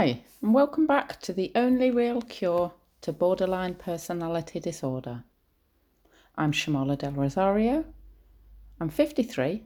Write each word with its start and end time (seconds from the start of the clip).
Hi, 0.00 0.22
and 0.40 0.54
welcome 0.54 0.86
back 0.86 1.20
to 1.20 1.32
the 1.34 1.52
only 1.54 1.90
real 1.90 2.22
cure 2.22 2.72
to 3.02 3.12
borderline 3.12 3.74
personality 3.74 4.58
disorder. 4.58 5.24
I'm 6.38 6.52
Shamola 6.52 6.96
Del 6.96 7.12
Rosario. 7.12 7.84
I'm 8.80 8.88
53, 8.88 9.62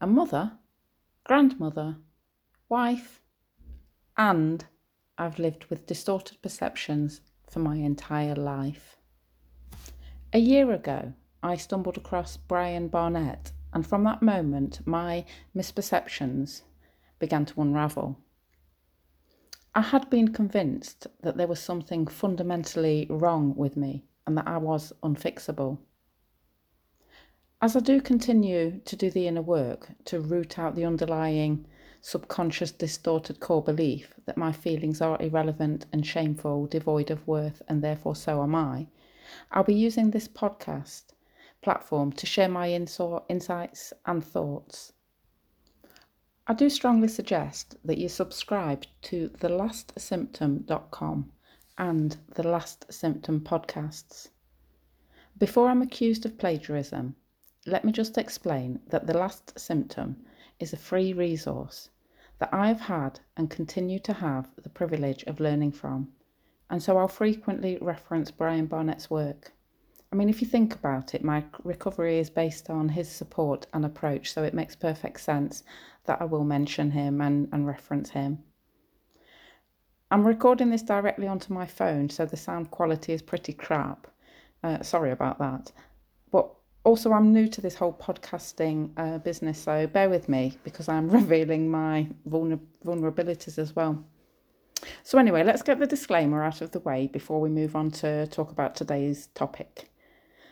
a 0.00 0.06
mother, 0.06 0.52
grandmother, 1.24 1.96
wife, 2.70 3.20
and 4.16 4.64
I've 5.18 5.38
lived 5.38 5.66
with 5.66 5.84
distorted 5.84 6.40
perceptions 6.40 7.20
for 7.50 7.58
my 7.58 7.76
entire 7.76 8.36
life. 8.36 8.96
A 10.32 10.38
year 10.38 10.72
ago, 10.72 11.12
I 11.42 11.56
stumbled 11.56 11.98
across 11.98 12.38
Brian 12.38 12.88
Barnett, 12.88 13.52
and 13.74 13.86
from 13.86 14.04
that 14.04 14.22
moment, 14.22 14.80
my 14.86 15.26
misperceptions 15.54 16.62
began 17.18 17.44
to 17.44 17.60
unravel. 17.60 18.23
I 19.76 19.80
had 19.80 20.08
been 20.08 20.32
convinced 20.32 21.08
that 21.22 21.36
there 21.36 21.48
was 21.48 21.58
something 21.58 22.06
fundamentally 22.06 23.08
wrong 23.10 23.56
with 23.56 23.76
me 23.76 24.04
and 24.24 24.38
that 24.38 24.46
I 24.46 24.58
was 24.58 24.92
unfixable. 25.02 25.78
As 27.60 27.74
I 27.74 27.80
do 27.80 28.00
continue 28.00 28.78
to 28.84 28.94
do 28.94 29.10
the 29.10 29.26
inner 29.26 29.42
work 29.42 29.88
to 30.04 30.20
root 30.20 30.60
out 30.60 30.76
the 30.76 30.84
underlying 30.84 31.66
subconscious 32.00 32.70
distorted 32.70 33.40
core 33.40 33.64
belief 33.64 34.14
that 34.26 34.36
my 34.36 34.52
feelings 34.52 35.00
are 35.00 35.20
irrelevant 35.20 35.86
and 35.92 36.06
shameful, 36.06 36.66
devoid 36.66 37.10
of 37.10 37.26
worth, 37.26 37.60
and 37.66 37.82
therefore 37.82 38.14
so 38.14 38.44
am 38.44 38.54
I, 38.54 38.86
I'll 39.50 39.64
be 39.64 39.74
using 39.74 40.10
this 40.10 40.28
podcast 40.28 41.14
platform 41.62 42.12
to 42.12 42.26
share 42.26 42.48
my 42.48 42.70
insights 42.70 43.92
and 44.06 44.22
thoughts 44.22 44.92
I 46.46 46.52
do 46.52 46.68
strongly 46.68 47.08
suggest 47.08 47.74
that 47.86 47.96
you 47.96 48.10
subscribe 48.10 48.84
to 49.02 49.30
thelastsymptom.com 49.30 51.32
and 51.78 52.16
the 52.34 52.46
Last 52.46 52.92
Symptom 52.92 53.40
podcasts. 53.40 54.28
Before 55.38 55.70
I'm 55.70 55.80
accused 55.80 56.26
of 56.26 56.36
plagiarism, 56.36 57.16
let 57.64 57.82
me 57.82 57.92
just 57.92 58.18
explain 58.18 58.80
that 58.88 59.06
The 59.06 59.16
Last 59.16 59.58
Symptom 59.58 60.22
is 60.60 60.74
a 60.74 60.76
free 60.76 61.14
resource 61.14 61.88
that 62.38 62.52
I've 62.52 62.82
had 62.82 63.20
and 63.38 63.48
continue 63.48 63.98
to 64.00 64.12
have 64.12 64.50
the 64.62 64.68
privilege 64.68 65.24
of 65.24 65.40
learning 65.40 65.72
from, 65.72 66.12
and 66.68 66.82
so 66.82 66.98
I'll 66.98 67.08
frequently 67.08 67.78
reference 67.80 68.30
Brian 68.30 68.66
Barnett's 68.66 69.08
work. 69.08 69.54
I 70.14 70.16
mean, 70.16 70.28
if 70.28 70.40
you 70.40 70.46
think 70.46 70.76
about 70.76 71.12
it, 71.12 71.24
my 71.24 71.42
recovery 71.64 72.20
is 72.20 72.30
based 72.30 72.70
on 72.70 72.88
his 72.88 73.08
support 73.08 73.66
and 73.74 73.84
approach, 73.84 74.32
so 74.32 74.44
it 74.44 74.54
makes 74.54 74.76
perfect 74.76 75.18
sense 75.18 75.64
that 76.04 76.22
I 76.22 76.24
will 76.24 76.44
mention 76.44 76.92
him 76.92 77.20
and, 77.20 77.48
and 77.50 77.66
reference 77.66 78.10
him. 78.10 78.38
I'm 80.12 80.24
recording 80.24 80.70
this 80.70 80.82
directly 80.82 81.26
onto 81.26 81.52
my 81.52 81.66
phone, 81.66 82.08
so 82.10 82.24
the 82.26 82.36
sound 82.36 82.70
quality 82.70 83.12
is 83.12 83.22
pretty 83.22 83.52
crap. 83.52 84.06
Uh, 84.62 84.84
sorry 84.84 85.10
about 85.10 85.40
that. 85.40 85.72
But 86.30 86.48
also, 86.84 87.12
I'm 87.12 87.32
new 87.32 87.48
to 87.48 87.60
this 87.60 87.74
whole 87.74 87.92
podcasting 87.92 88.90
uh, 88.96 89.18
business, 89.18 89.60
so 89.60 89.88
bear 89.88 90.08
with 90.08 90.28
me 90.28 90.56
because 90.62 90.88
I'm 90.88 91.10
revealing 91.20 91.68
my 91.68 92.06
vulner- 92.28 92.60
vulnerabilities 92.86 93.58
as 93.58 93.74
well. 93.74 94.04
So, 95.02 95.18
anyway, 95.18 95.42
let's 95.42 95.62
get 95.62 95.80
the 95.80 95.88
disclaimer 95.88 96.44
out 96.44 96.60
of 96.60 96.70
the 96.70 96.78
way 96.78 97.08
before 97.08 97.40
we 97.40 97.48
move 97.48 97.74
on 97.74 97.90
to 98.02 98.28
talk 98.28 98.52
about 98.52 98.76
today's 98.76 99.26
topic. 99.34 99.90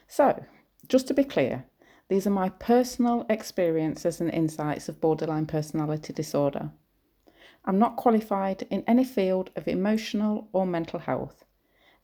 So, 0.09 0.45
just 0.89 1.09
to 1.09 1.15
be 1.15 1.25
clear, 1.25 1.65
these 2.09 2.27
are 2.27 2.31
my 2.31 2.51
personal 2.51 3.25
experiences 3.31 4.21
and 4.21 4.31
insights 4.31 4.89
of 4.89 5.01
borderline 5.01 5.47
personality 5.47 6.13
disorder. 6.13 6.71
I'm 7.65 7.79
not 7.79 7.97
qualified 7.97 8.67
in 8.71 8.85
any 8.87 9.05
field 9.05 9.51
of 9.57 9.69
emotional 9.69 10.49
or 10.53 10.67
mental 10.67 10.99
health, 10.99 11.45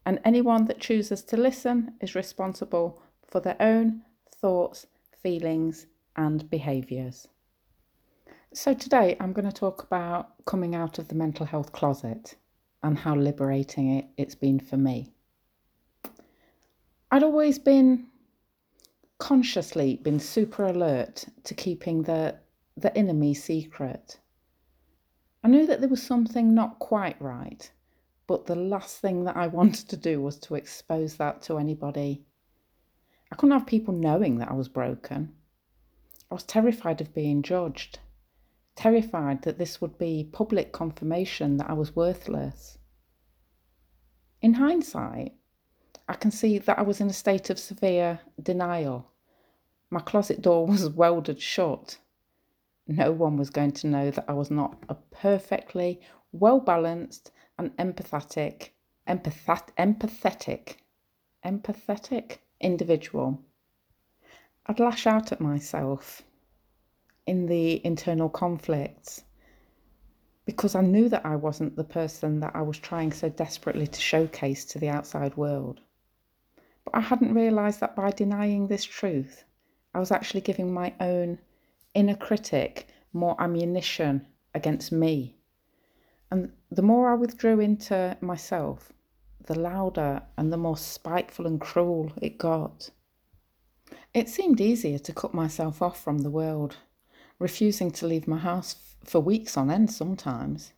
and 0.07 0.21
anyone 0.25 0.65
that 0.67 0.81
chooses 0.81 1.23
to 1.25 1.37
listen 1.37 1.95
is 2.01 2.15
responsible 2.15 3.03
for 3.27 3.41
their 3.41 3.61
own 3.61 4.03
thoughts, 4.41 4.87
feelings, 5.22 5.87
and 6.17 6.49
behaviours. 6.49 7.28
So, 8.55 8.72
today 8.72 9.17
I'm 9.21 9.34
going 9.34 9.51
to 9.51 9.53
talk 9.53 9.83
about 9.83 10.45
coming 10.47 10.75
out 10.75 10.99
of 10.99 11.09
the 11.09 11.15
mental 11.15 11.45
health 11.45 11.72
closet 11.72 12.37
and 12.83 12.97
how 12.99 13.15
liberating 13.15 13.91
it, 13.91 14.06
it's 14.17 14.34
been 14.34 14.61
for 14.61 14.77
me. 14.77 15.12
I'd 17.11 17.23
always 17.23 17.59
been 17.59 18.09
consciously 19.19 19.97
been 19.97 20.21
super 20.21 20.65
alert 20.67 21.25
to 21.45 21.55
keeping 21.55 22.03
the, 22.03 22.39
the 22.77 22.97
enemy 22.97 23.35
secret. 23.35 24.21
I 25.43 25.49
knew 25.49 25.67
that 25.67 25.81
there 25.81 25.89
was 25.89 26.03
something 26.03 26.55
not 26.55 26.79
quite 26.79 27.21
right, 27.21 27.71
but 28.27 28.47
the 28.47 28.55
last 28.55 28.99
thing 28.99 29.25
that 29.25 29.37
I 29.37 29.47
wanted 29.59 29.89
to 29.89 29.97
do 29.97 30.21
was 30.21 30.39
to 30.41 30.55
expose 30.55 31.17
that 31.17 31.41
to 31.43 31.59
anybody. 31.59 32.27
I 33.33 33.37
couldn't 33.37 33.59
have 33.59 33.67
people 33.67 33.95
knowing 33.95 34.39
that 34.39 34.51
I 34.51 34.55
was 34.55 34.69
broken. 34.69 35.35
I 36.31 36.35
was 36.35 36.45
terrified 36.45 37.01
of 37.01 37.15
being 37.15 37.43
judged, 37.43 38.01
terrified 38.77 39.43
that 39.43 39.57
this 39.57 39.81
would 39.81 39.97
be 39.97 40.29
public 40.31 40.73
confirmation 40.73 41.57
that 41.57 41.71
I 41.71 41.73
was 41.73 41.97
worthless. 41.97 42.77
In 44.43 44.55
hindsight, 44.55 45.33
I 46.11 46.15
can 46.15 46.31
see 46.31 46.57
that 46.57 46.79
I 46.79 46.83
was 46.83 47.03
in 47.03 47.11
a 47.11 47.13
state 47.13 47.51
of 47.51 47.59
severe 47.59 48.21
denial. 48.43 49.11
My 49.91 50.01
closet 50.01 50.41
door 50.41 50.67
was 50.69 50.89
welded 50.89 51.39
shut. 51.39 51.99
No 52.87 53.13
one 53.13 53.37
was 53.37 53.51
going 53.51 53.73
to 53.73 53.87
know 53.87 54.11
that 54.11 54.25
I 54.27 54.33
was 54.33 54.51
not 54.51 54.83
a 54.89 54.95
perfectly 54.95 56.01
well 56.33 56.61
balanced 56.61 57.31
and 57.59 57.77
empathetic, 57.77 58.71
empath- 59.07 59.75
empathetic, 59.77 60.77
empathetic 61.45 62.39
individual. 62.59 63.43
I'd 64.65 64.81
lash 64.81 65.07
out 65.07 65.31
at 65.33 65.43
myself 65.43 66.23
in 67.27 67.45
the 67.45 67.85
internal 67.85 68.31
conflicts 68.31 69.25
because 70.47 70.75
I 70.75 70.81
knew 70.81 71.11
that 71.11 71.27
I 71.27 71.37
wasn't 71.37 71.77
the 71.77 71.85
person 71.85 72.41
that 72.41 72.57
I 72.57 72.63
was 72.63 72.79
trying 72.79 73.13
so 73.13 73.29
desperately 73.29 73.87
to 73.87 74.01
showcase 74.01 74.65
to 74.67 74.79
the 74.79 74.89
outside 74.89 75.37
world. 75.37 75.83
But 76.91 77.00
I 77.00 77.03
hadn't 77.03 77.34
realised 77.34 77.81
that 77.81 77.94
by 77.94 78.12
denying 78.12 78.66
this 78.66 78.82
truth, 78.82 79.44
I 79.93 79.99
was 79.99 80.10
actually 80.10 80.41
giving 80.41 80.72
my 80.72 80.94
own 81.00 81.38
inner 81.93 82.16
critic 82.16 82.88
more 83.12 83.37
ammunition 83.38 84.26
against 84.54 84.91
me. 84.91 85.37
And 86.31 86.50
the 86.71 86.81
more 86.81 87.10
I 87.10 87.15
withdrew 87.15 87.60
into 87.60 88.16
myself, 88.22 88.91
the 89.44 89.59
louder 89.59 90.22
and 90.38 90.50
the 90.50 90.56
more 90.56 90.78
spiteful 90.78 91.47
and 91.47 91.60
cruel 91.60 92.10
it 92.22 92.38
got. 92.38 92.88
It 94.15 94.31
seemed 94.31 94.59
easier 94.59 94.98
to 94.98 95.12
cut 95.12 95.34
myself 95.34 95.82
off 95.82 96.03
from 96.03 96.21
the 96.21 96.31
world, 96.31 96.78
refusing 97.38 97.91
to 97.91 98.06
leave 98.06 98.27
my 98.27 98.38
house 98.38 98.77
for 99.04 99.21
weeks 99.21 99.59
on 99.59 99.71
end 99.71 99.91
sometimes. 99.91 100.72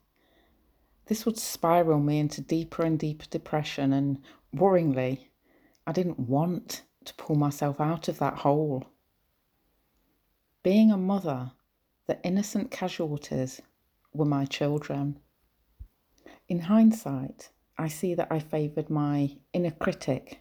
This 1.06 1.24
would 1.24 1.38
spiral 1.38 2.00
me 2.00 2.18
into 2.18 2.40
deeper 2.40 2.82
and 2.82 2.98
deeper 2.98 3.26
depression, 3.26 3.92
and 3.92 4.18
worryingly, 4.52 5.29
I 5.86 5.92
didn't 5.92 6.18
want 6.18 6.82
to 7.04 7.14
pull 7.14 7.36
myself 7.36 7.80
out 7.80 8.08
of 8.08 8.18
that 8.18 8.38
hole. 8.38 8.84
Being 10.62 10.90
a 10.90 10.96
mother, 10.96 11.52
the 12.06 12.22
innocent 12.22 12.70
casualties 12.70 13.60
were 14.12 14.26
my 14.26 14.44
children. 14.44 15.18
In 16.48 16.60
hindsight, 16.60 17.50
I 17.78 17.88
see 17.88 18.14
that 18.14 18.28
I 18.30 18.40
favoured 18.40 18.90
my 18.90 19.38
inner 19.52 19.70
critic, 19.70 20.40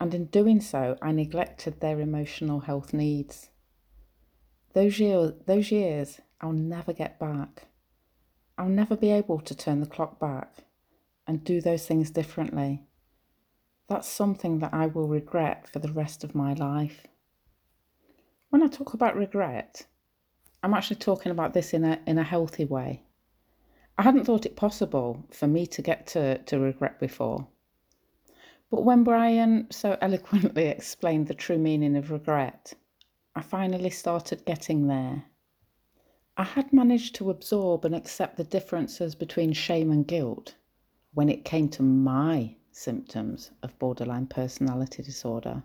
and 0.00 0.12
in 0.12 0.26
doing 0.26 0.60
so, 0.60 0.96
I 1.00 1.12
neglected 1.12 1.80
their 1.80 2.00
emotional 2.00 2.60
health 2.60 2.92
needs. 2.92 3.48
Those, 4.74 4.98
year, 4.98 5.32
those 5.46 5.70
years 5.70 6.20
I'll 6.40 6.52
never 6.52 6.92
get 6.92 7.18
back. 7.18 7.68
I'll 8.58 8.68
never 8.68 8.96
be 8.96 9.10
able 9.10 9.40
to 9.40 9.54
turn 9.54 9.80
the 9.80 9.86
clock 9.86 10.18
back 10.18 10.64
and 11.26 11.44
do 11.44 11.60
those 11.60 11.86
things 11.86 12.10
differently 12.10 12.82
that's 13.88 14.08
something 14.08 14.60
that 14.60 14.72
I 14.72 14.86
will 14.86 15.08
regret 15.08 15.68
for 15.68 15.78
the 15.78 15.92
rest 15.92 16.24
of 16.24 16.34
my 16.34 16.54
life. 16.54 17.06
When 18.50 18.62
I 18.62 18.68
talk 18.68 18.94
about 18.94 19.16
regret, 19.16 19.86
I'm 20.62 20.74
actually 20.74 20.96
talking 20.96 21.32
about 21.32 21.54
this 21.54 21.74
in 21.74 21.84
a 21.84 21.98
in 22.06 22.18
a 22.18 22.22
healthy 22.22 22.64
way. 22.64 23.02
I 23.98 24.02
hadn't 24.02 24.24
thought 24.24 24.46
it 24.46 24.56
possible 24.56 25.26
for 25.30 25.46
me 25.46 25.66
to 25.66 25.82
get 25.82 26.06
to, 26.08 26.38
to 26.38 26.58
regret 26.58 26.98
before. 26.98 27.46
But 28.70 28.84
when 28.84 29.04
Brian 29.04 29.70
so 29.70 29.98
eloquently 30.02 30.68
explained 30.68 31.26
the 31.26 31.34
true 31.34 31.58
meaning 31.58 31.96
of 31.96 32.10
regret, 32.10 32.72
I 33.34 33.42
finally 33.42 33.90
started 33.90 34.44
getting 34.46 34.86
there. 34.86 35.24
I 36.36 36.44
had 36.44 36.72
managed 36.72 37.14
to 37.16 37.30
absorb 37.30 37.84
and 37.84 37.94
accept 37.94 38.36
the 38.36 38.44
differences 38.44 39.14
between 39.14 39.52
shame 39.52 39.90
and 39.90 40.06
guilt 40.06 40.54
when 41.12 41.28
it 41.28 41.44
came 41.44 41.68
to 41.70 41.82
my 41.82 42.56
symptoms 42.72 43.50
of 43.62 43.78
borderline 43.78 44.26
personality 44.26 45.02
disorder. 45.02 45.62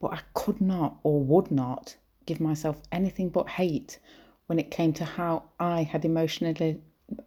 But 0.00 0.12
I 0.12 0.20
could 0.34 0.60
not 0.60 0.98
or 1.02 1.22
would 1.22 1.50
not 1.50 1.96
give 2.26 2.40
myself 2.40 2.80
anything 2.90 3.28
but 3.28 3.48
hate 3.48 3.98
when 4.46 4.58
it 4.58 4.70
came 4.70 4.92
to 4.94 5.04
how 5.04 5.44
I 5.58 5.82
had 5.82 6.04
emotionally 6.04 6.80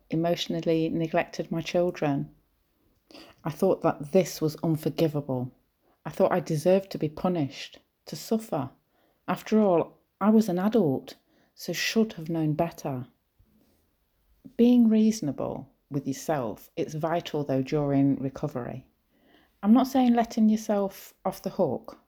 emotionally 0.09 0.89
neglected 0.89 1.51
my 1.51 1.61
children. 1.61 2.29
I 3.43 3.51
thought 3.51 3.81
that 3.83 4.11
this 4.11 4.41
was 4.41 4.55
unforgivable. 4.63 5.51
I 6.05 6.09
thought 6.09 6.31
I 6.31 6.39
deserved 6.39 6.89
to 6.91 6.97
be 6.97 7.09
punished, 7.09 7.79
to 8.07 8.15
suffer. 8.15 8.71
After 9.27 9.61
all, 9.61 9.99
I 10.19 10.29
was 10.31 10.49
an 10.49 10.59
adult, 10.59 11.15
so 11.53 11.71
should 11.71 12.13
have 12.13 12.29
known 12.29 12.53
better. 12.53 13.07
Being 14.57 14.89
reasonable 14.89 15.69
with 15.89 16.07
yourself, 16.07 16.69
it's 16.75 16.93
vital 16.93 17.43
though 17.43 17.61
during 17.61 18.15
recovery. 18.17 18.85
I'm 19.63 19.73
not 19.73 19.87
saying 19.87 20.13
letting 20.13 20.49
yourself 20.49 21.13
off 21.23 21.41
the 21.41 21.49
hook, 21.49 21.99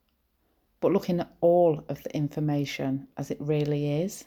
but 0.80 0.92
looking 0.92 1.20
at 1.20 1.36
all 1.42 1.84
of 1.90 2.04
the 2.04 2.16
information 2.16 3.08
as 3.18 3.32
it 3.32 3.38
really 3.40 4.02
is. 4.02 4.26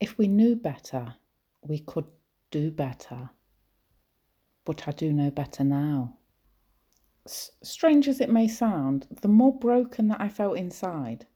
If 0.00 0.18
we 0.18 0.28
knew 0.28 0.56
better, 0.56 1.14
we 1.62 1.78
could 1.78 2.06
do 2.50 2.70
better. 2.70 3.30
But 4.64 4.86
I 4.86 4.92
do 4.92 5.12
know 5.12 5.30
better 5.30 5.64
now. 5.64 6.18
S- 7.26 7.52
strange 7.62 8.08
as 8.08 8.20
it 8.20 8.30
may 8.30 8.48
sound, 8.48 9.06
the 9.20 9.28
more 9.28 9.56
broken 9.56 10.08
that 10.08 10.20
I 10.20 10.28
felt 10.28 10.58
inside, 10.58 11.26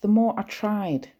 the 0.00 0.08
more 0.08 0.34
I 0.38 0.42
tried 0.42 1.10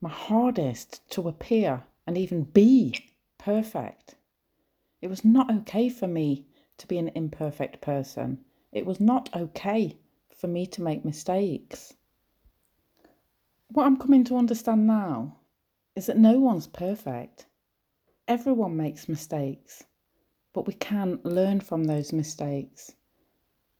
my 0.00 0.10
hardest 0.10 1.08
to 1.10 1.28
appear 1.28 1.84
and 2.06 2.16
even 2.16 2.44
be 2.44 2.94
perfect. 3.36 4.14
It 5.00 5.08
was 5.08 5.24
not 5.24 5.50
okay 5.50 5.88
for 5.88 6.08
me 6.08 6.46
to 6.78 6.86
be 6.86 6.98
an 6.98 7.08
imperfect 7.14 7.80
person. 7.80 8.44
It 8.72 8.84
was 8.84 9.00
not 9.00 9.34
okay 9.34 9.96
for 10.34 10.48
me 10.48 10.66
to 10.66 10.82
make 10.82 11.04
mistakes. 11.04 11.94
What 13.68 13.86
I'm 13.86 13.96
coming 13.96 14.24
to 14.24 14.36
understand 14.36 14.86
now 14.86 15.38
is 15.94 16.06
that 16.06 16.18
no 16.18 16.38
one's 16.40 16.66
perfect. 16.66 17.46
Everyone 18.26 18.76
makes 18.76 19.08
mistakes, 19.08 19.84
but 20.52 20.66
we 20.66 20.74
can 20.74 21.20
learn 21.22 21.60
from 21.60 21.84
those 21.84 22.12
mistakes. 22.12 22.92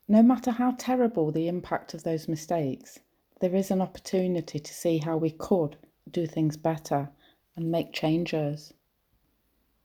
No 0.07 0.23
matter 0.23 0.51
how 0.51 0.73
terrible 0.79 1.31
the 1.33 1.49
impact 1.49 1.95
of 1.95 2.03
those 2.03 2.29
mistakes, 2.29 2.99
there 3.41 3.55
is 3.55 3.71
an 3.71 3.81
opportunity 3.81 4.59
to 4.59 4.75
see 4.75 4.99
how 4.99 5.17
we 5.17 5.31
could 5.31 5.77
do 6.11 6.27
things 6.27 6.57
better 6.57 7.11
and 7.57 7.71
make 7.71 7.93
changes. 7.93 8.73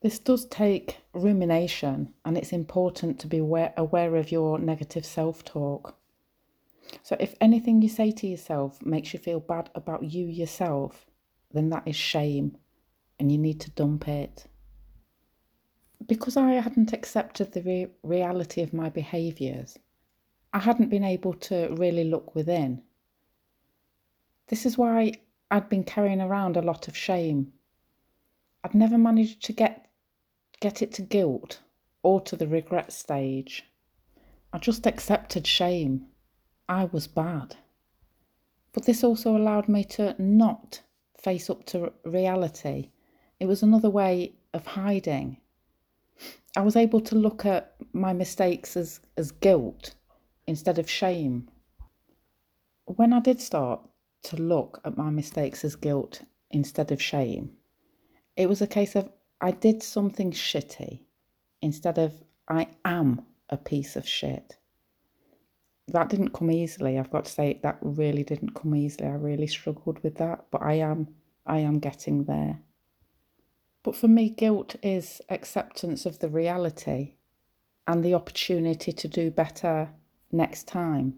This 0.03 0.19
does 0.19 0.45
take 0.47 0.97
rumination, 1.13 2.13
and 2.25 2.37
it's 2.37 2.51
important 2.51 3.21
to 3.21 3.27
be 3.27 3.37
aware, 3.37 3.73
aware 3.77 4.17
of 4.17 4.33
your 4.33 4.59
negative 4.59 5.05
self 5.05 5.45
talk. 5.45 5.97
So, 7.03 7.15
if 7.21 7.35
anything 7.39 7.81
you 7.81 7.87
say 7.87 8.11
to 8.11 8.27
yourself 8.27 8.85
makes 8.85 9.13
you 9.13 9.19
feel 9.19 9.39
bad 9.39 9.69
about 9.75 10.03
you 10.03 10.27
yourself, 10.27 11.05
then 11.53 11.69
that 11.69 11.87
is 11.87 11.95
shame 11.95 12.57
and 13.17 13.31
you 13.31 13.37
need 13.37 13.61
to 13.61 13.71
dump 13.71 14.09
it. 14.09 14.45
Because 16.05 16.35
I 16.35 16.51
hadn't 16.55 16.91
accepted 16.91 17.53
the 17.53 17.61
re- 17.61 17.91
reality 18.03 18.61
of 18.61 18.73
my 18.73 18.89
behaviours, 18.89 19.79
I 20.51 20.59
hadn't 20.59 20.89
been 20.89 21.05
able 21.05 21.33
to 21.47 21.73
really 21.77 22.03
look 22.03 22.35
within. 22.35 22.83
This 24.47 24.65
is 24.65 24.77
why 24.77 25.13
I'd 25.49 25.69
been 25.69 25.85
carrying 25.85 26.19
around 26.19 26.57
a 26.57 26.61
lot 26.61 26.89
of 26.89 26.97
shame. 26.97 27.53
I'd 28.65 28.75
never 28.75 28.97
managed 28.97 29.41
to 29.45 29.53
get 29.53 29.87
get 30.63 30.81
it 30.81 30.93
to 30.93 31.01
guilt 31.01 31.59
or 32.03 32.21
to 32.21 32.37
the 32.37 32.47
regret 32.47 32.93
stage. 32.93 33.65
I 34.53 34.59
just 34.59 34.87
accepted 34.87 35.45
shame. 35.45 36.05
I 36.69 36.85
was 36.85 37.05
bad. 37.05 37.57
But 38.71 38.85
this 38.85 39.03
also 39.03 39.35
allowed 39.35 39.67
me 39.67 39.83
to 39.95 40.15
not 40.17 40.81
face 41.21 41.49
up 41.49 41.65
to 41.65 41.91
reality. 42.05 42.91
It 43.41 43.47
was 43.47 43.61
another 43.61 43.89
way 43.89 44.35
of 44.53 44.65
hiding. 44.65 45.35
I 46.55 46.61
was 46.61 46.77
able 46.77 47.01
to 47.01 47.15
look 47.15 47.45
at 47.45 47.75
my 47.91 48.13
mistakes 48.13 48.77
as, 48.77 49.01
as 49.17 49.31
guilt 49.31 49.95
instead 50.47 50.79
of 50.79 50.89
shame. 50.89 51.49
When 52.85 53.11
I 53.11 53.19
did 53.19 53.41
start 53.41 53.81
to 54.29 54.37
look 54.37 54.79
at 54.85 54.95
my 54.95 55.09
mistakes 55.09 55.65
as 55.65 55.75
guilt 55.75 56.21
instead 56.51 56.89
of 56.93 57.01
shame, 57.01 57.51
it 58.37 58.47
was 58.47 58.61
a 58.61 58.67
case 58.67 58.95
of 58.95 59.09
I 59.43 59.51
did 59.51 59.83
something 59.83 60.31
shitty 60.31 61.01
instead 61.61 61.97
of 61.97 62.13
I 62.47 62.67
am 62.85 63.25
a 63.49 63.57
piece 63.57 63.97
of 63.97 64.07
shit. 64.07 64.55
That 65.89 66.07
didn't 66.07 66.29
come 66.29 66.49
easily. 66.49 66.97
I've 66.97 67.11
got 67.11 67.25
to 67.25 67.31
say 67.31 67.59
that 67.61 67.77
really 67.81 68.23
didn't 68.23 68.55
come 68.55 68.73
easily. 68.73 69.09
I 69.09 69.15
really 69.15 69.47
struggled 69.47 70.01
with 70.01 70.15
that, 70.15 70.45
but 70.49 70.61
I 70.61 70.75
am 70.75 71.09
I 71.45 71.57
am 71.59 71.79
getting 71.79 72.23
there. 72.23 72.61
But 73.83 73.97
for 73.97 74.07
me 74.07 74.29
guilt 74.29 74.77
is 74.81 75.21
acceptance 75.27 76.05
of 76.05 76.19
the 76.19 76.29
reality 76.29 77.15
and 77.85 78.01
the 78.01 78.13
opportunity 78.13 78.93
to 78.93 79.07
do 79.09 79.29
better 79.29 79.89
next 80.31 80.69
time. 80.69 81.15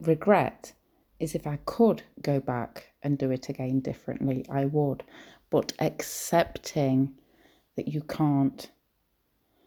Regret 0.00 0.72
is 1.18 1.34
if 1.34 1.48
I 1.48 1.58
could 1.64 2.04
go 2.22 2.38
back 2.38 2.92
and 3.02 3.18
do 3.18 3.32
it 3.32 3.48
again 3.48 3.80
differently, 3.80 4.46
I 4.48 4.66
would 4.66 5.02
but 5.50 5.72
accepting 5.78 7.14
that 7.76 7.88
you 7.88 8.02
can't. 8.02 8.70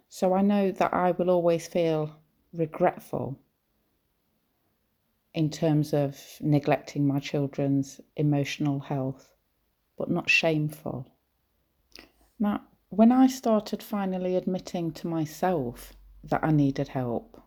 So 0.09 0.33
I 0.33 0.41
know 0.41 0.71
that 0.71 0.93
I 0.93 1.11
will 1.11 1.29
always 1.29 1.67
feel 1.67 2.15
regretful 2.53 3.37
in 5.33 5.49
terms 5.49 5.93
of 5.93 6.19
neglecting 6.41 7.05
my 7.05 7.19
children's 7.19 8.01
emotional 8.15 8.79
health, 8.79 9.31
but 9.97 10.09
not 10.09 10.29
shameful. 10.29 11.07
Now, 12.39 12.61
when 12.89 13.11
I 13.11 13.27
started 13.27 13.83
finally 13.83 14.35
admitting 14.35 14.91
to 14.93 15.07
myself 15.07 15.93
that 16.23 16.43
I 16.43 16.51
needed 16.51 16.87
help, 16.87 17.41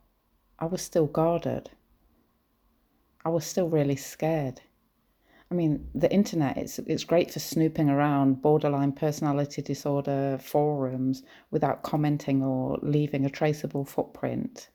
I 0.58 0.66
was 0.66 0.80
still 0.80 1.06
guarded. 1.06 1.70
I 3.24 3.30
was 3.30 3.44
still 3.44 3.68
really 3.68 3.96
scared. 3.96 4.60
I 5.52 5.54
mean, 5.54 5.86
the 5.94 6.10
internet, 6.10 6.56
it's, 6.56 6.78
it's 6.78 7.04
great 7.04 7.30
for 7.30 7.38
snooping 7.38 7.90
around 7.90 8.40
borderline 8.40 8.92
personality 8.92 9.60
disorder 9.60 10.38
forums 10.42 11.24
without 11.50 11.82
commenting 11.82 12.42
or 12.42 12.78
leaving 12.80 13.26
a 13.26 13.30
traceable 13.30 13.84
footprint. 13.84 14.70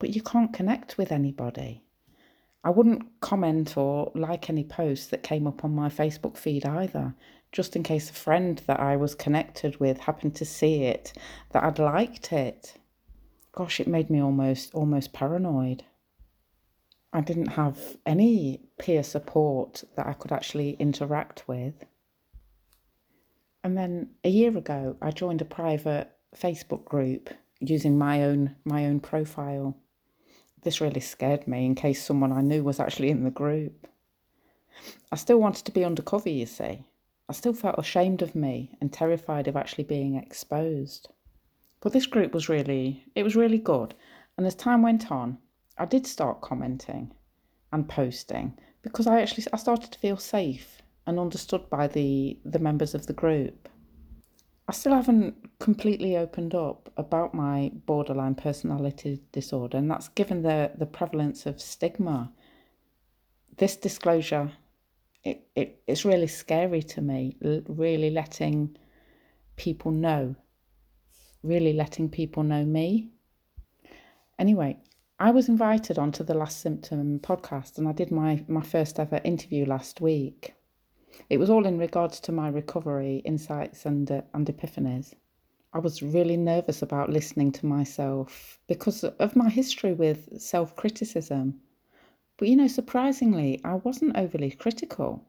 But 0.00 0.16
you 0.16 0.20
can't 0.20 0.52
connect 0.52 0.98
with 0.98 1.12
anybody. 1.12 1.84
I 2.64 2.70
wouldn't 2.70 3.20
comment 3.20 3.76
or 3.76 4.10
like 4.16 4.50
any 4.50 4.64
posts 4.64 5.06
that 5.06 5.22
came 5.22 5.46
up 5.46 5.64
on 5.64 5.72
my 5.76 5.90
Facebook 5.90 6.36
feed 6.36 6.66
either, 6.66 7.14
just 7.52 7.76
in 7.76 7.84
case 7.84 8.10
a 8.10 8.14
friend 8.14 8.60
that 8.66 8.80
I 8.80 8.96
was 8.96 9.14
connected 9.14 9.78
with 9.78 9.98
happened 9.98 10.34
to 10.34 10.44
see 10.44 10.82
it, 10.82 11.12
that 11.52 11.62
I'd 11.62 11.78
liked 11.78 12.32
it. 12.32 12.74
Gosh, 13.52 13.78
it 13.78 13.86
made 13.86 14.10
me 14.10 14.20
almost 14.20 14.74
almost 14.74 15.12
paranoid. 15.12 15.84
I 17.16 17.22
didn't 17.22 17.52
have 17.52 17.96
any 18.04 18.60
peer 18.78 19.02
support 19.02 19.84
that 19.96 20.06
I 20.06 20.12
could 20.12 20.32
actually 20.32 20.76
interact 20.78 21.48
with. 21.48 21.72
And 23.64 23.74
then 23.74 24.10
a 24.22 24.28
year 24.28 24.54
ago, 24.54 24.98
I 25.00 25.12
joined 25.12 25.40
a 25.40 25.46
private 25.46 26.10
Facebook 26.36 26.84
group 26.84 27.30
using 27.58 27.96
my 27.96 28.22
own 28.22 28.56
my 28.66 28.84
own 28.84 29.00
profile. 29.00 29.78
This 30.62 30.82
really 30.82 31.00
scared 31.00 31.48
me 31.48 31.64
in 31.64 31.74
case 31.74 32.04
someone 32.04 32.32
I 32.32 32.42
knew 32.42 32.62
was 32.62 32.78
actually 32.78 33.08
in 33.08 33.24
the 33.24 33.30
group. 33.30 33.86
I 35.10 35.16
still 35.16 35.38
wanted 35.38 35.64
to 35.64 35.72
be 35.72 35.86
undercover, 35.86 36.28
you 36.28 36.44
see. 36.44 36.84
I 37.30 37.32
still 37.32 37.54
felt 37.54 37.78
ashamed 37.78 38.20
of 38.20 38.34
me 38.34 38.76
and 38.78 38.92
terrified 38.92 39.48
of 39.48 39.56
actually 39.56 39.84
being 39.84 40.16
exposed. 40.16 41.08
But 41.80 41.94
this 41.94 42.04
group 42.04 42.34
was 42.34 42.50
really 42.50 43.06
it 43.14 43.22
was 43.22 43.36
really 43.36 43.58
good. 43.58 43.94
And 44.36 44.46
as 44.46 44.54
time 44.54 44.82
went 44.82 45.10
on, 45.10 45.38
I 45.78 45.84
did 45.84 46.06
start 46.06 46.40
commenting 46.40 47.12
and 47.72 47.88
posting 47.88 48.58
because 48.82 49.06
I 49.06 49.20
actually 49.20 49.44
I 49.52 49.56
started 49.56 49.92
to 49.92 49.98
feel 49.98 50.16
safe 50.16 50.82
and 51.06 51.18
understood 51.18 51.68
by 51.70 51.86
the 51.86 52.38
the 52.44 52.58
members 52.58 52.94
of 52.94 53.06
the 53.06 53.12
group. 53.12 53.68
I 54.68 54.72
still 54.72 54.94
haven't 54.94 55.58
completely 55.60 56.16
opened 56.16 56.54
up 56.54 56.92
about 56.96 57.34
my 57.34 57.70
borderline 57.86 58.34
personality 58.34 59.20
disorder, 59.32 59.78
and 59.78 59.90
that's 59.90 60.08
given 60.08 60.42
the 60.42 60.72
the 60.76 60.86
prevalence 60.86 61.46
of 61.46 61.60
stigma. 61.60 62.32
This 63.58 63.76
disclosure, 63.76 64.52
it, 65.24 65.46
it 65.54 65.82
it's 65.86 66.04
really 66.04 66.26
scary 66.26 66.82
to 66.82 67.02
me. 67.02 67.36
Really 67.68 68.10
letting 68.10 68.76
people 69.56 69.92
know, 69.92 70.36
really 71.42 71.72
letting 71.72 72.08
people 72.08 72.42
know 72.42 72.64
me. 72.64 73.10
Anyway, 74.38 74.78
I 75.18 75.30
was 75.30 75.48
invited 75.48 75.98
onto 75.98 76.22
the 76.22 76.34
Last 76.34 76.60
Symptom 76.60 77.20
podcast 77.20 77.78
and 77.78 77.88
I 77.88 77.92
did 77.92 78.10
my, 78.10 78.44
my 78.48 78.60
first 78.60 79.00
ever 79.00 79.18
interview 79.24 79.64
last 79.64 80.02
week. 80.02 80.54
It 81.30 81.38
was 81.38 81.48
all 81.48 81.64
in 81.64 81.78
regards 81.78 82.20
to 82.20 82.32
my 82.32 82.48
recovery, 82.48 83.22
insights, 83.24 83.86
and, 83.86 84.10
uh, 84.10 84.20
and 84.34 84.46
epiphanies. 84.46 85.14
I 85.72 85.78
was 85.78 86.02
really 86.02 86.36
nervous 86.36 86.82
about 86.82 87.08
listening 87.08 87.50
to 87.52 87.64
myself 87.64 88.58
because 88.66 89.04
of 89.04 89.36
my 89.36 89.48
history 89.48 89.94
with 89.94 90.38
self 90.38 90.76
criticism. 90.76 91.62
But 92.36 92.48
you 92.48 92.56
know, 92.56 92.68
surprisingly, 92.68 93.58
I 93.64 93.76
wasn't 93.76 94.18
overly 94.18 94.50
critical. 94.50 95.24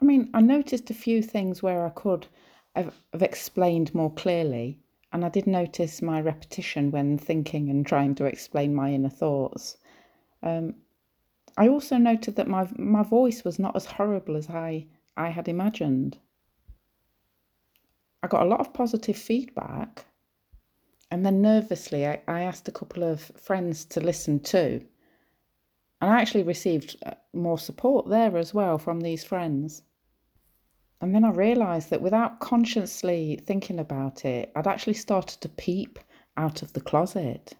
I 0.00 0.06
mean, 0.06 0.30
I 0.32 0.40
noticed 0.40 0.90
a 0.90 0.94
few 0.94 1.20
things 1.22 1.62
where 1.62 1.84
I 1.84 1.90
could 1.90 2.26
I've, 2.74 2.98
I've 3.12 3.22
explained 3.22 3.94
more 3.94 4.12
clearly, 4.12 4.80
and 5.12 5.24
I 5.24 5.28
did 5.28 5.46
notice 5.46 6.02
my 6.02 6.20
repetition 6.20 6.90
when 6.90 7.18
thinking 7.18 7.70
and 7.70 7.86
trying 7.86 8.14
to 8.16 8.24
explain 8.24 8.74
my 8.74 8.92
inner 8.92 9.08
thoughts. 9.08 9.76
Um, 10.42 10.74
I 11.56 11.68
also 11.68 11.96
noted 11.96 12.36
that 12.36 12.48
my 12.48 12.68
my 12.76 13.02
voice 13.02 13.44
was 13.44 13.58
not 13.58 13.76
as 13.76 13.86
horrible 13.86 14.36
as 14.36 14.50
I 14.50 14.86
I 15.16 15.30
had 15.30 15.48
imagined. 15.48 16.18
I 18.22 18.28
got 18.28 18.42
a 18.42 18.48
lot 18.48 18.60
of 18.60 18.74
positive 18.74 19.16
feedback, 19.16 20.04
and 21.10 21.24
then 21.24 21.40
nervously 21.40 22.06
I, 22.06 22.20
I 22.28 22.42
asked 22.42 22.68
a 22.68 22.72
couple 22.72 23.02
of 23.02 23.20
friends 23.20 23.84
to 23.86 24.00
listen 24.00 24.40
too. 24.40 24.84
And 26.00 26.10
I 26.10 26.20
actually 26.20 26.42
received 26.42 26.96
uh, 27.06 27.14
more 27.32 27.58
support 27.58 28.08
there 28.08 28.36
as 28.36 28.52
well 28.52 28.76
from 28.76 29.00
these 29.00 29.24
friends. 29.24 29.82
And 31.02 31.14
then 31.14 31.24
I 31.24 31.30
realised 31.30 31.90
that 31.90 32.00
without 32.00 32.40
consciously 32.40 33.38
thinking 33.44 33.78
about 33.78 34.24
it, 34.24 34.50
I'd 34.56 34.66
actually 34.66 34.94
started 34.94 35.42
to 35.42 35.48
peep 35.50 35.98
out 36.38 36.62
of 36.62 36.72
the 36.72 36.80
closet. 36.80 37.54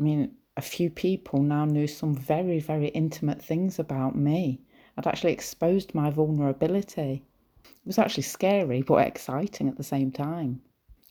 I 0.00 0.02
mean, 0.02 0.34
a 0.56 0.62
few 0.62 0.88
people 0.88 1.42
now 1.42 1.66
knew 1.66 1.86
some 1.86 2.14
very, 2.14 2.58
very 2.60 2.88
intimate 2.88 3.42
things 3.42 3.78
about 3.78 4.16
me. 4.16 4.62
I'd 4.96 5.06
actually 5.06 5.32
exposed 5.32 5.94
my 5.94 6.08
vulnerability. 6.08 7.24
It 7.64 7.86
was 7.86 7.98
actually 7.98 8.22
scary, 8.22 8.80
but 8.80 9.06
exciting 9.06 9.68
at 9.68 9.76
the 9.76 9.84
same 9.84 10.10
time. 10.10 10.62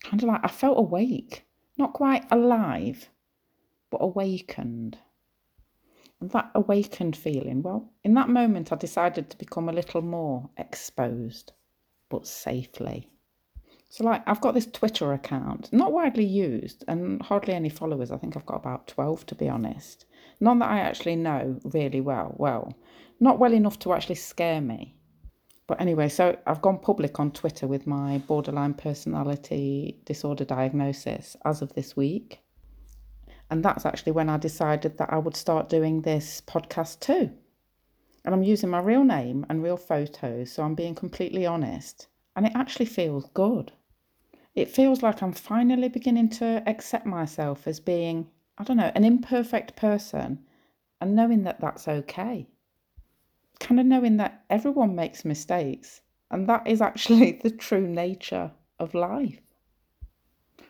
Kind 0.03 0.24
of 0.24 0.29
like 0.29 0.41
I 0.43 0.48
felt 0.48 0.79
awake, 0.79 1.46
not 1.77 1.93
quite 1.93 2.25
alive, 2.31 3.07
but 3.91 4.01
awakened. 4.01 4.98
And 6.19 6.31
that 6.31 6.50
awakened 6.55 7.15
feeling, 7.15 7.62
well, 7.62 7.93
in 8.03 8.15
that 8.15 8.29
moment, 8.29 8.74
I 8.74 8.75
decided 8.75 9.29
to 9.29 9.38
become 9.38 9.69
a 9.69 9.74
little 9.74 10.01
more 10.01 10.50
exposed 10.57 11.53
but 12.10 12.28
safely. 12.28 13.10
So, 13.90 14.04
like, 14.04 14.22
I've 14.28 14.42
got 14.42 14.54
this 14.54 14.66
Twitter 14.66 15.14
account, 15.14 15.72
not 15.72 15.94
widely 15.94 16.26
used 16.26 16.84
and 16.88 17.22
hardly 17.22 17.54
any 17.54 17.70
followers. 17.70 18.12
I 18.12 18.18
think 18.18 18.36
I've 18.36 18.46
got 18.46 18.58
about 18.58 18.88
12 18.88 19.26
to 19.28 19.36
be 19.36 19.48
honest. 19.48 20.06
None 20.40 20.60
that 20.60 20.70
I 20.70 20.80
actually 20.80 21.16
know 21.16 21.60
really 21.64 22.02
well. 22.02 22.36
Well, 22.38 22.76
not 23.20 23.40
well 23.40 23.54
enough 23.54 23.80
to 23.80 23.94
actually 23.94 24.16
scare 24.16 24.62
me. 24.62 24.96
But 25.68 25.82
anyway, 25.82 26.10
so 26.10 26.38
I've 26.46 26.62
gone 26.62 26.80
public 26.80 27.20
on 27.20 27.32
Twitter 27.32 27.68
with 27.68 27.88
my 27.88 28.20
borderline 28.20 28.74
personality 28.74 30.00
disorder 30.06 30.46
diagnosis 30.46 31.36
as 31.44 31.62
of 31.62 31.74
this 31.74 31.96
week. 31.96 32.40
And 33.50 33.64
that's 33.64 33.86
actually 33.86 34.14
when 34.14 34.30
I 34.30 34.38
decided 34.38 34.98
that 34.98 35.12
I 35.12 35.18
would 35.18 35.36
start 35.36 35.70
doing 35.70 36.02
this 36.02 36.42
podcast 36.46 37.00
too. 37.00 37.32
And 38.27 38.36
I'm 38.36 38.43
using 38.43 38.69
my 38.69 38.79
real 38.79 39.05
name 39.05 39.46
and 39.48 39.63
real 39.63 39.77
photos, 39.77 40.51
so 40.51 40.62
I'm 40.62 40.75
being 40.75 40.96
completely 40.96 41.46
honest. 41.46 42.10
And 42.36 42.46
it 42.46 42.51
actually 42.55 42.88
feels 42.88 43.29
good. 43.34 43.72
It 44.53 44.69
feels 44.69 45.01
like 45.01 45.22
I'm 45.22 45.31
finally 45.31 45.88
beginning 45.88 46.27
to 46.31 46.62
accept 46.67 47.05
myself 47.05 47.65
as 47.67 47.79
being, 47.79 48.29
I 48.57 48.65
don't 48.65 48.75
know, 48.75 48.91
an 48.96 49.05
imperfect 49.05 49.77
person 49.77 50.43
and 51.00 51.15
knowing 51.15 51.43
that 51.43 51.62
that's 51.62 51.88
okay. 51.88 52.50
Kind 53.62 53.79
of 53.79 53.86
knowing 53.86 54.17
that 54.17 54.43
everyone 54.50 54.93
makes 54.93 55.24
mistakes 55.24 56.01
and 56.29 56.50
that 56.50 56.67
is 56.67 56.81
actually 56.81 57.31
the 57.43 57.50
true 57.51 57.88
nature 57.88 58.51
of 58.77 58.93
life. 58.93 59.39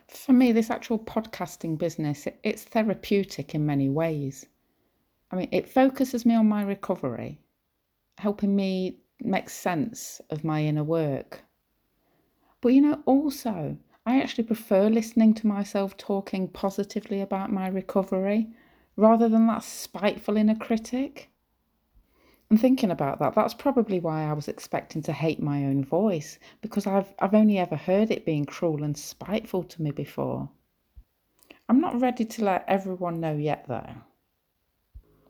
For 0.10 0.34
me, 0.34 0.52
this 0.52 0.70
actual 0.70 1.00
podcasting 1.00 1.80
business, 1.80 2.28
it's 2.44 2.66
therapeutic 2.66 3.56
in 3.56 3.66
many 3.66 3.90
ways. 3.90 4.46
I 5.32 5.38
mean, 5.38 5.50
it 5.52 5.68
focuses 5.68 6.24
me 6.24 6.36
on 6.36 6.48
my 6.48 6.62
recovery 6.62 7.40
helping 8.18 8.56
me 8.56 8.98
make 9.22 9.50
sense 9.50 10.22
of 10.30 10.44
my 10.44 10.64
inner 10.64 10.84
work. 10.84 11.42
But 12.62 12.70
you 12.70 12.82
know, 12.82 13.02
also, 13.06 13.78
I 14.06 14.22
actually 14.22 14.46
prefer 14.46 14.90
listening 14.90 15.34
to 15.36 15.48
myself 15.48 15.98
talking 15.98 16.48
positively 16.48 17.22
about 17.22 17.52
my 17.52 17.68
recovery 17.68 18.48
rather 18.96 19.30
than 19.30 19.48
that 19.48 19.64
spiteful 19.64 20.38
inner 20.38 20.56
critic. 20.56 21.30
And 22.50 22.60
thinking 22.60 22.92
about 22.92 23.20
that, 23.20 23.36
that's 23.36 23.54
probably 23.54 24.00
why 24.00 24.24
I 24.24 24.34
was 24.34 24.48
expecting 24.48 25.02
to 25.04 25.14
hate 25.14 25.42
my 25.42 25.66
own 25.66 25.84
voice, 25.84 26.40
because 26.62 26.88
I've, 26.88 27.14
I've 27.20 27.34
only 27.34 27.58
ever 27.58 27.76
heard 27.76 28.10
it 28.10 28.26
being 28.26 28.46
cruel 28.46 28.84
and 28.84 28.98
spiteful 28.98 29.64
to 29.64 29.82
me 29.82 29.92
before. 29.92 30.50
I'm 31.68 31.82
not 31.82 32.00
ready 32.00 32.24
to 32.24 32.46
let 32.46 32.64
everyone 32.68 33.20
know 33.20 33.36
yet, 33.36 33.66
though. 33.68 33.90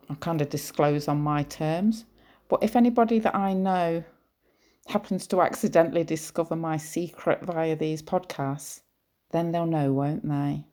I'll 0.08 0.16
kind 0.16 0.40
of 0.40 0.48
disclose 0.48 1.08
on 1.08 1.20
my 1.20 1.42
terms. 1.42 2.04
But 2.48 2.62
if 2.62 2.74
anybody 2.74 3.18
that 3.18 3.34
I 3.34 3.52
know 3.52 4.04
happens 4.86 5.26
to 5.26 5.42
accidentally 5.42 6.02
discover 6.02 6.56
my 6.56 6.78
secret 6.78 7.42
via 7.42 7.76
these 7.76 8.02
podcasts, 8.02 8.80
then 9.30 9.52
they'll 9.52 9.66
know, 9.66 9.92
won't 9.92 10.26
they? 10.26 10.64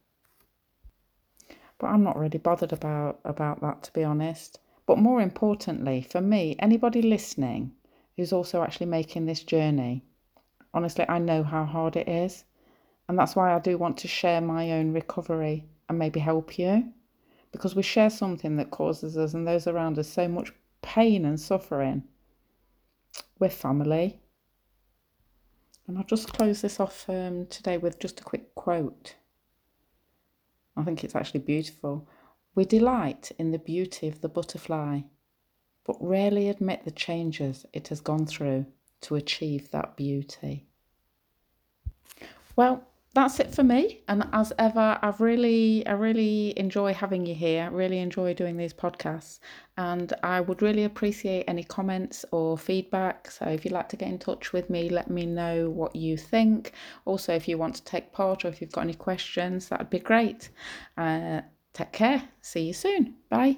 But 1.77 1.87
I'm 1.87 2.03
not 2.03 2.17
really 2.17 2.37
bothered 2.37 2.71
about, 2.71 3.19
about 3.25 3.59
that, 3.59 3.83
to 3.83 3.93
be 3.93 4.05
honest. 4.05 4.59
But 4.85 4.99
more 4.99 5.19
importantly, 5.19 6.01
for 6.01 6.21
me, 6.21 6.55
anybody 6.59 7.01
listening 7.01 7.73
who's 8.15 8.31
also 8.31 8.63
actually 8.63 8.85
making 8.85 9.25
this 9.25 9.43
journey, 9.43 10.05
honestly, 10.73 11.05
I 11.09 11.19
know 11.19 11.43
how 11.43 11.65
hard 11.65 11.97
it 11.97 12.07
is. 12.07 12.45
And 13.09 13.19
that's 13.19 13.35
why 13.35 13.53
I 13.53 13.59
do 13.59 13.77
want 13.77 13.97
to 13.97 14.07
share 14.07 14.39
my 14.39 14.71
own 14.71 14.93
recovery 14.93 15.65
and 15.89 15.99
maybe 15.99 16.21
help 16.21 16.57
you. 16.57 16.93
Because 17.51 17.75
we 17.75 17.83
share 17.83 18.09
something 18.09 18.55
that 18.55 18.71
causes 18.71 19.17
us 19.17 19.33
and 19.33 19.45
those 19.45 19.67
around 19.67 19.99
us 19.99 20.07
so 20.07 20.27
much 20.27 20.53
pain 20.85 21.25
and 21.25 21.39
suffering. 21.39 22.03
We're 23.39 23.49
family. 23.49 24.21
And 25.87 25.97
I'll 25.97 26.03
just 26.03 26.31
close 26.31 26.61
this 26.61 26.79
off 26.79 27.09
um, 27.09 27.47
today 27.47 27.77
with 27.77 27.99
just 27.99 28.21
a 28.21 28.23
quick 28.23 28.53
quote. 28.53 29.15
I 30.77 30.83
think 30.83 31.03
it's 31.03 31.15
actually 31.15 31.39
beautiful. 31.39 32.07
We 32.53 32.65
delight 32.65 33.31
in 33.39 33.51
the 33.51 33.57
beauty 33.57 34.07
of 34.07 34.21
the 34.21 34.29
butterfly, 34.29 35.01
but 35.85 35.97
rarely 35.99 36.49
admit 36.49 36.85
the 36.85 36.91
changes 36.91 37.65
it 37.73 37.87
has 37.87 37.99
gone 37.99 38.27
through 38.27 38.67
to 39.01 39.15
achieve 39.15 39.71
that 39.71 39.97
beauty. 39.97 40.67
Well, 42.55 42.87
that's 43.15 43.39
it 43.39 43.55
for 43.55 43.63
me. 43.63 44.01
And 44.07 44.27
as 44.33 44.51
ever, 44.59 44.99
I've 45.01 45.21
really, 45.21 45.87
I 45.87 45.93
really 45.93 46.53
enjoy 46.59 46.93
having 46.93 47.25
you 47.25 47.33
here. 47.33 47.69
Really 47.71 47.99
enjoy 47.99 48.33
doing 48.33 48.57
these 48.57 48.73
podcasts, 48.73 49.39
and 49.77 50.13
I 50.21 50.41
would 50.41 50.61
really 50.61 50.83
appreciate 50.83 51.45
any 51.47 51.63
comments 51.63 52.25
or 52.31 52.57
feedback. 52.57 53.31
So 53.31 53.45
if 53.45 53.63
you'd 53.63 53.71
like 53.71 53.89
to 53.89 53.95
get 53.95 54.09
in 54.09 54.19
touch 54.19 54.53
with 54.53 54.69
me, 54.69 54.89
let 54.89 55.09
me 55.09 55.25
know 55.25 55.69
what 55.69 55.95
you 55.95 56.17
think. 56.17 56.73
Also, 57.05 57.33
if 57.33 57.47
you 57.47 57.57
want 57.57 57.75
to 57.75 57.83
take 57.85 58.11
part 58.11 58.45
or 58.45 58.49
if 58.49 58.61
you've 58.61 58.71
got 58.71 58.81
any 58.81 58.93
questions, 58.93 59.69
that'd 59.69 59.89
be 59.89 59.99
great. 59.99 60.49
Uh, 60.97 61.41
take 61.73 61.93
care. 61.93 62.21
See 62.41 62.67
you 62.67 62.73
soon. 62.73 63.15
Bye. 63.29 63.57